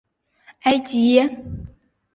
[0.61, 1.45] 埃吉耶。